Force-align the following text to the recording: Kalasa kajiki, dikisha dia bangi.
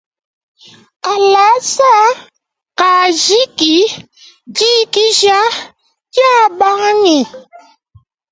Kalasa 1.03 1.93
kajiki, 2.79 3.75
dikisha 4.55 5.39
dia 6.13 6.35
bangi. 6.59 7.19